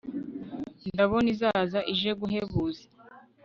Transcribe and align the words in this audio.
ndabona 0.93 1.27
izaza 1.33 1.79
ije 1.93 2.09
guhebuza 2.21 2.83